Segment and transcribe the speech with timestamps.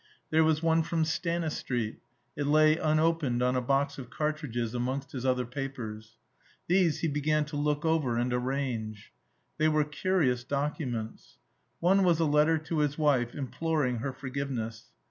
[0.31, 1.99] There was one from Stanistreet;
[2.35, 6.17] it lay unopened on a box of cartridges amongst his other papers.
[6.65, 9.13] These he began to look over and arrange.
[9.59, 11.37] They were curious documents.
[11.79, 14.87] One was a letter to his wife, imploring her forgiveness.